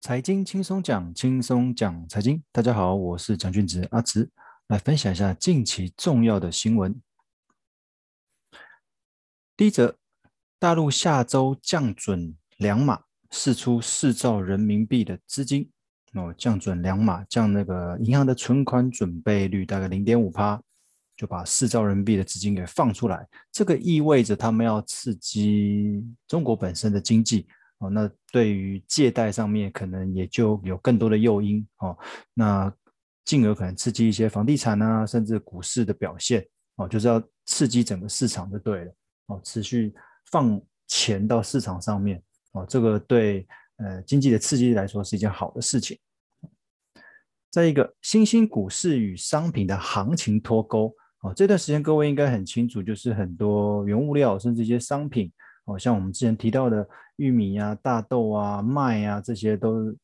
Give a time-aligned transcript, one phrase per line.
[0.00, 2.40] 财经轻松讲，轻松讲财经。
[2.52, 4.30] 大家好，我是蒋俊植阿植，
[4.68, 7.00] 来分享一下近期重要的新闻。
[9.56, 9.96] 第一则，
[10.56, 13.02] 大陆下周降准两码，
[13.32, 15.68] 释出四兆人民币的资金。
[16.12, 20.62] 哦，降准两码，降那个银行的存款准备率大概零点五趴，
[21.16, 23.28] 就把四兆人民币的资金给放出来。
[23.50, 27.48] 这个意味着他们要刺激中国本身的经济。
[27.78, 31.96] 哦，那对于借贷上面可能也就有更多的诱因哦，
[32.34, 32.72] 那
[33.24, 36.46] 进而可能刺激一些房地产啊，甚至股市的表现
[36.76, 38.92] 哦，就是要刺激整个市场就对了
[39.26, 39.94] 哦，持续
[40.30, 43.46] 放钱到市场上面哦，这个对
[43.76, 45.96] 呃经济的刺激来说是一件好的事情。
[47.50, 55.32] 再一个，新兴股市与商品的行情脱钩哦，这段时间各位应该很清楚，就是很多原物料甚至一些商品。
[55.64, 59.94] 哦，像我们之前提到的玉米啊、大豆啊、麦啊，这些都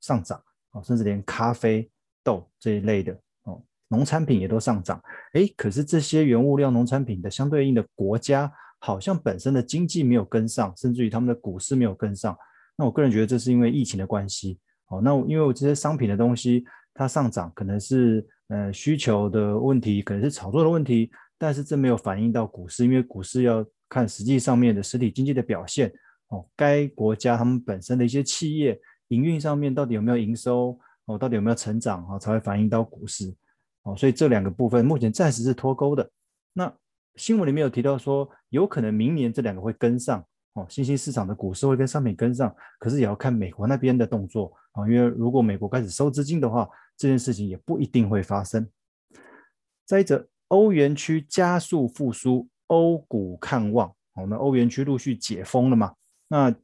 [0.00, 0.42] 上涨
[0.72, 1.90] 哦，甚至连咖啡
[2.24, 3.12] 豆这一类的
[3.44, 5.00] 哦，农产品也都上涨。
[5.34, 12.36] 哎，可是这些原物料、农产品的相对应的国家，好像本身的经济没有跟上，甚至于他们的股市没有跟上。
[12.76, 14.58] 那我个人觉得这是因为疫情的关系。
[14.88, 23.64] 哦，那因为我这些商品的东西它上涨，可能是呃需求的问题，可能是炒作的问题，但是这没有反映到股市，因为股市要。
[23.92, 25.92] 看实际上面的实体经济的表现
[26.30, 28.76] 哦，该国家他们本身的一些企业
[29.08, 33.32] 营运上面到底有没有营收哦，到底有没有成长啊，才会反映到股市
[33.82, 33.94] 哦。
[33.96, 36.10] 所以这两个部分目前暂时是脱钩的。
[36.52, 36.72] 那
[37.16, 48.68] 新闻里面有提到说，有可能明年这两个会跟上哦，新兴市场的股市会跟商品跟上，可是也要看美国那边的动作啊，因为如果美国开始收资金的话，这件事情也不一定会发生。
[49.84, 52.48] 再者，欧元区加速复苏。
[52.70, 55.92] 欧股看望，哦，那欧元区陆续解封了嘛？
[56.30, 56.54] 那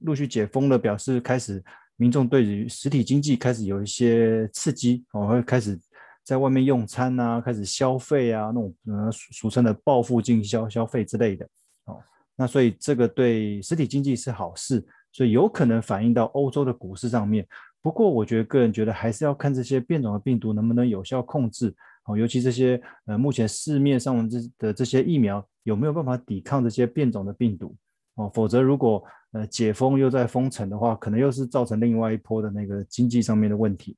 [0.00, 1.64] 陆续解封了，表示开始
[1.96, 5.78] 民众对于实体经济开始有一些刺激，哦，会开始
[6.22, 11.48] 在外面用餐啊，开始消费啊，那种呃俗称的报复性消消费之类的，
[11.86, 11.98] 哦，
[12.36, 17.48] 那所以这个对实体经济是好事，所以有可能反映到欧洲的股市上面。
[17.80, 21.74] 不过，我觉得个人觉得还是要看这些变种的病毒能不能有效控制。
[22.06, 27.76] 哦，尤其这些呃，目前市面上这的这些疫苗有没有办法抵抗这些变种的病毒？
[28.16, 33.96] 哦，否则如果呃解封又在封城的话，可能又是造成另外一波的那个经济上面的问题。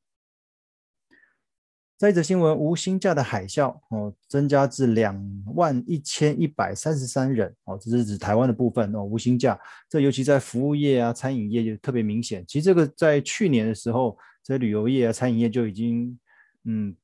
[1.97, 5.21] 再一则新闻，无薪假的海啸哦，增加至两
[5.55, 9.59] 万一千一百三十三人哦，这是指台湾的部分哦，无薪假，
[9.89, 12.45] 这尤其在服务业啊、餐饮业就特别明显。
[12.47, 16.19] 其实这个在去年的时候，在旅游业啊、餐饮业就已经
[16.65, 16.97] 嗯。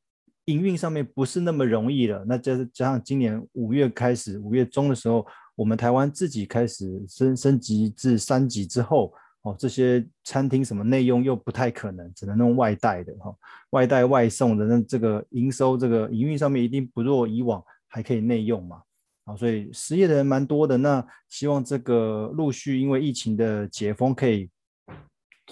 [0.47, 13.37] 营运上面不是那么容易了，那加加上今年五月开始，五月中的时候，我们台湾自己开始升升级至三级之后，哦，这些餐厅什么内用又不太可能，只能用外带的哈、哦，
[13.71, 18.83] 外带外送的，那这个营收这个营运上面一定不若以往，还可以内用嘛，
[19.25, 24.51] 啊、所以失业的人蛮多的，那希望这个陆续因为疫情的解封，可以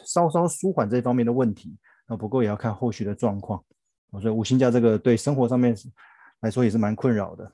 [0.05, 1.77] 稍稍舒缓这方面的问题，
[2.09, 3.63] 那不过也要看后续的状况。
[4.21, 5.75] 所以无薪假这个对生活上面
[6.41, 7.51] 来说也是蛮困扰的。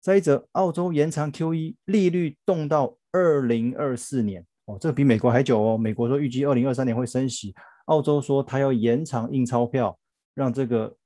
[0.00, 5.76] 再一则，澳洲延长 QE 利率动到二零二四年哦，这个比美国还久哦。
[5.76, 7.54] 美国说预计二零二三年会升息，
[7.86, 9.98] 澳洲说它要延长印钞票，
[10.34, 10.96] 让这个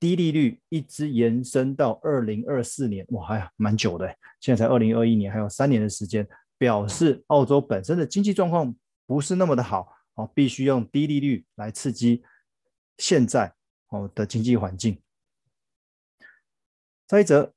[0.00, 3.06] 低利率一直延伸到二零二四年。
[3.10, 4.06] 哇，还蛮久的，
[4.40, 6.26] 现在才二零二一年，还有三年的时间，
[6.58, 8.74] 表示澳洲本身的经济状况
[9.06, 12.22] 不是那么的好哦，必须用低利率来刺激
[12.98, 13.54] 现在。
[13.90, 15.00] 哦的经济环境。
[17.06, 17.53] 再一则，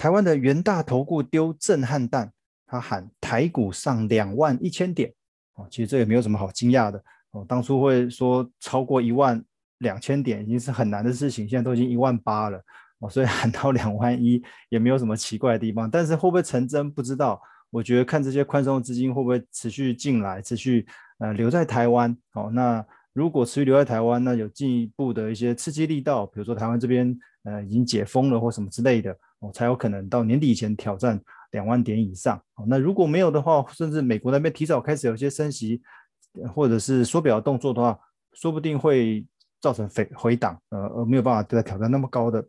[0.00, 2.32] 台湾的元大投顾丢震撼弹，
[2.66, 5.12] 他喊台股上两万一千点。
[5.56, 6.98] 哦，其实这也没有什么好惊讶的。
[7.32, 9.44] 哦，当初会说超过一万
[9.80, 12.58] 两千点已经是很难的事情，现在都已经一万八了。
[13.00, 15.90] 哦，所以喊到两万一也没有什么奇怪的地方。
[15.90, 17.38] 但是会不会成真不知道。
[17.68, 20.86] 我觉得看这些宽松资金会不会持续进来，持续
[21.18, 22.16] 呃留在台湾。
[22.32, 22.82] 哦，那。
[23.12, 31.20] 如果持续留在台湾，那有进一步的一些刺激力道，比如说台湾这边呃已经解封了或什么之类的，哦，才有可能到年底以前挑战
[31.50, 32.36] 两万点以上。
[32.54, 35.82] 哦，那如果没有的话，甚至美国那边提早开始有些升息
[36.54, 37.98] 或者是缩表动作的话，
[38.34, 39.26] 说不定会
[39.60, 42.46] 造成回回档，呃，而没有办法再挑战那么高的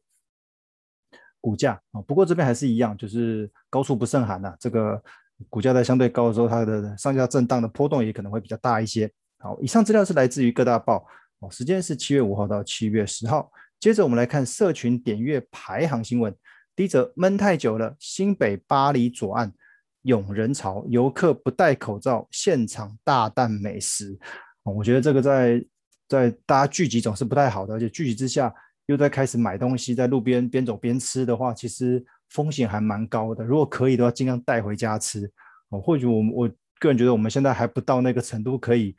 [1.39, 2.01] 股价啊。
[2.01, 5.01] 不过这边还是一样，就是高处不胜寒呐，这个
[5.49, 9.11] 股价在相对高的时候，它的上下震荡的波动也可能会比较大一些。
[9.39, 11.07] 好，以上资料是来自于各大报，
[11.39, 13.51] 哦，时间是七月五号到七月十号。
[13.79, 16.35] 接着我们来看社群点阅排行新闻。
[16.81, 19.53] 第一则，闷太久了，新北巴黎左岸
[20.01, 24.17] 涌人潮，游客不戴口罩，现场大啖美食。
[24.63, 25.63] 我觉得这个在
[26.07, 28.51] 在大家聚集总是不太好的，而且聚集之下
[28.87, 33.43] 又在开始买东西，在路边边走边吃的话，其实风险还蛮高的。
[33.43, 35.31] 如果可以的话，尽量带回家吃。
[35.69, 36.49] 哦，或许我我
[36.79, 38.95] 个人觉得我们现在还不到那个程度，可以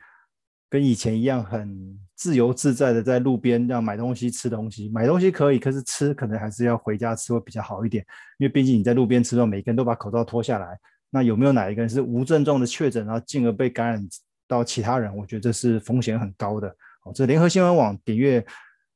[0.73, 4.89] 跟以前一样很自由自在的在路边这样买东西吃东西。
[4.89, 8.03] 买东西可以，可是吃可能还是要回家吃会比较好一点，
[8.39, 10.75] 因为毕竟你在路边吃的时候，每个人都把口罩脱下来。
[11.11, 14.03] 那有没有哪一个人是无症状的确诊，然后进而被感染
[14.47, 15.15] 到其他人？
[15.15, 16.67] 我觉得这是风险很高的。
[17.03, 18.43] 哦，这联合新闻网点阅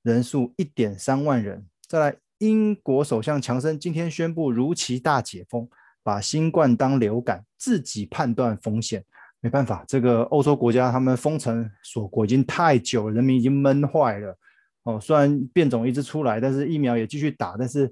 [0.02, 1.64] 人数一点三万人。
[1.88, 5.70] 再来，英国首相强生今天宣布如期大解封，
[6.02, 9.06] 把新冠当流感，自己判断风险。
[9.48, 14.38] 没办法，这个欧洲国家他们封城锁国已经太久了，人民已经闷坏了。
[14.84, 17.92] 哦，虽然变种一直出来，但是疫苗也继续打，但是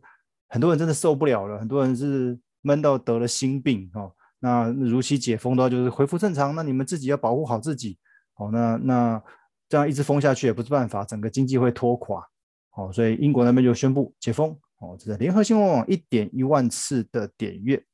[0.49, 2.37] 很多人真的受不了了，很多人是。
[2.67, 6.55] 闷到得了心病哦，那如期解封的话，就是恢复正常。
[6.55, 7.95] 那你们自己要保护好自己
[8.37, 8.49] 哦。
[8.51, 9.23] 那那
[9.69, 12.27] 这样一直封下去也不是办法，整个经济会拖垮
[12.75, 12.91] 哦。
[12.91, 14.49] 所以英国那边就宣布解封
[14.79, 14.97] 哦。
[14.97, 17.85] 这是联合新闻网一点一万次的点阅。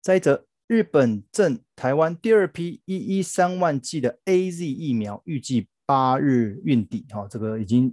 [0.00, 7.26] 再一则，日本赠台湾第二批一一三万剂的 AZ 疫苗，预计八日运抵哦。
[7.28, 7.92] 这个已经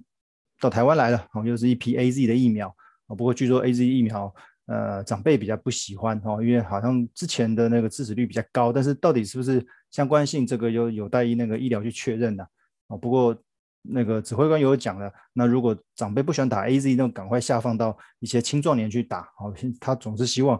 [0.59, 2.69] 到台湾来了哦，又是一批 AZ 的疫苗
[3.07, 3.15] 哦。
[3.15, 4.31] 不过据说 AZ 疫苗。
[4.67, 12.43] 呃，长辈比较不喜欢哦，因为好像之前的那个致死率比较高，但是到底是不是相关性，这个又有待于那个医疗去确认的
[12.87, 12.97] 哦。
[12.97, 13.39] 不过
[13.83, 19.53] 那个指挥官有讲了，那如果长辈不喜欢打 AZ，那赶快下放到一些青壮年去打哦。
[19.79, 20.59] 他总是希望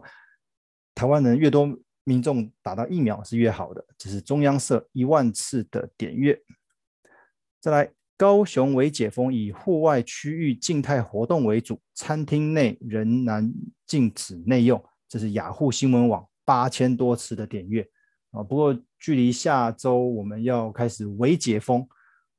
[0.93, 3.85] 台湾人越多民众打到疫苗是越好的。
[3.97, 6.41] 这是中央社一万次的点阅。
[7.59, 7.91] 再来。
[8.17, 13.53] 高雄微解封，以户外区域静态活动为主，餐厅内仍然
[13.85, 14.81] 禁止内用。
[15.09, 17.85] 这是雅虎新闻网八千多次的点阅
[18.31, 18.41] 啊。
[18.41, 21.85] 不过距离下周我们要开始微解封，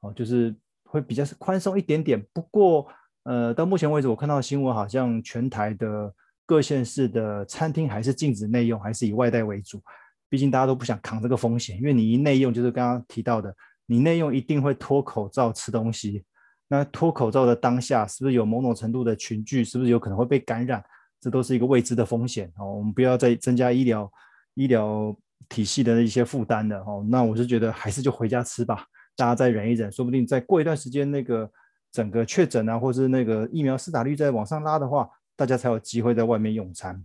[0.01, 2.27] 哦，就是会比较宽松一点点。
[2.33, 2.89] 不过
[3.25, 6.11] 呃，到目前为止我看到新闻，好像全台的
[6.47, 9.83] 各县市的餐厅还是禁止内用，还是以外带为主。
[10.29, 13.55] 毕竟大家都不想扛这个风险，因为你一内用就是刚刚提到的。
[13.89, 16.25] 你内用一定会脱口罩吃东西，
[16.67, 19.65] 那脱口罩的当下是不是有某种程度的群聚？
[19.65, 20.83] 是不是有可能会被感染？
[21.21, 22.79] 这都是一个未知的风险哦。
[22.79, 24.11] 我们不要再增加医疗
[24.55, 25.17] 医疗
[25.49, 27.07] 体系的一些负担了哦。
[27.09, 28.85] 那我是觉得还是就回家吃吧，
[29.15, 31.49] 大家再忍一忍，说不定再过一段时间，那个
[31.93, 37.05] 整个确诊啊，或是那个疫苗施打率再往上拉的话，大家才有机会在外面用餐。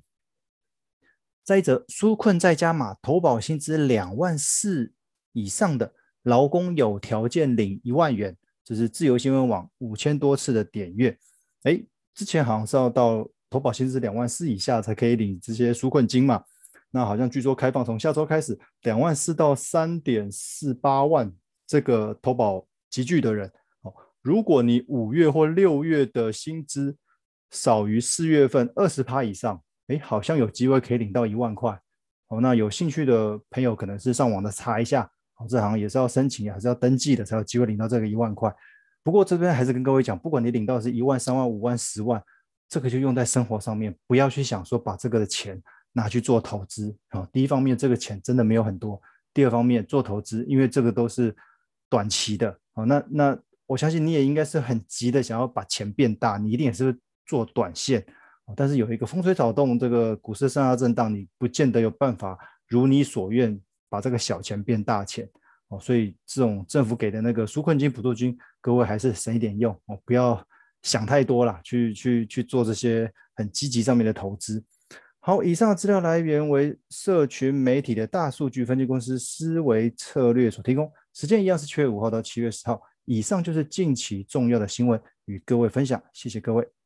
[1.44, 4.94] 再一则，纾困在家码，投保薪资两万四
[5.34, 5.94] 以上的。
[6.24, 11.18] 劳工有条件领一万元，这是自由新闻网五千多次的点阅。
[11.64, 11.84] 哎，
[12.14, 16.44] 之前好像是要到投保薪资两万四以下才可以领这些纾困金嘛？
[16.92, 21.34] 那好像据说开放从下周开始，两万四到三点四八万
[21.66, 23.52] 这个投保集聚的人，
[23.82, 23.92] 哦，
[24.22, 26.96] 如果你五月或六月的薪资
[27.52, 31.80] 少于四月份二十趴以上，哎，好像有机会可以领到一万块。
[32.30, 35.04] 哦，那有兴趣的朋友可能是上网的查一下。
[35.36, 38.56] 哦这好像也是要申请，还是要登记的，才有机会领到这个一万块。
[39.04, 42.24] 不过这边还是跟各位讲，不管你领到是一万、三万、五万、十万，
[42.70, 45.60] 这个就用在生活上面，不要去想说把这个的钱
[45.94, 47.28] 拿去做投资啊。
[47.34, 49.02] 第一方面，这个钱真的没有很多；
[49.34, 51.36] 第二方面，做投资，因为这个都是
[51.90, 52.84] 短期的啊。
[52.84, 56.96] 那那我相信你也应该是很急的想要把钱变大，你一定也是
[57.32, 58.06] 做短线。
[58.56, 63.60] 但是有一个风吹草动，这个股市上下震荡，你不见得有办法如你所愿。
[63.92, 65.30] 把这个小钱变大钱
[65.68, 70.42] 哦，所以这种政府给的那个纾困金、补助金，各位还是省一点用哦，不要
[70.82, 74.64] 想太多了，去去去做这些很积极上面的投资。
[75.20, 82.82] 好，以上的资料来源为社群媒体的大数据分析公司思维策略所提供，时间一样是七月五号到七月十号。
[83.04, 86.81] 以上就是近期重要的新闻与各位分享，谢谢各位。